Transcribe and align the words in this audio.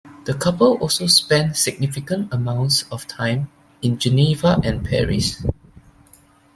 The 0.25 0.33
couple 0.33 0.79
also 0.79 1.05
spent 1.05 1.55
significant 1.55 2.33
amounts 2.33 2.85
of 2.91 3.05
time 3.05 3.51
in 3.83 3.99
Geneva 3.99 4.59
and 4.63 4.83
Paris. 4.83 5.45